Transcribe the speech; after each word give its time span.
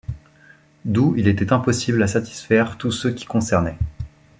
D'où, 0.83 1.13
il 1.15 1.27
était 1.27 1.53
impossible 1.53 2.01
à 2.01 2.07
satisfaire 2.07 2.79
tous 2.79 2.89
ceux 2.89 3.11
qui 3.11 3.25
concernaient. 3.27 3.77